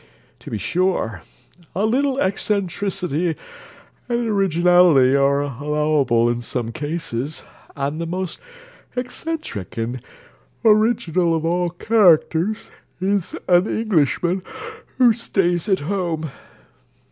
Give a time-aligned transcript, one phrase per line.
[0.39, 1.21] To be sure,
[1.75, 3.35] a little eccentricity
[4.09, 7.43] and originality are allowable in some cases;
[7.75, 8.39] and the most
[8.95, 10.01] eccentric and
[10.65, 14.41] original of all characters is an Englishman
[14.97, 16.31] who stays at home.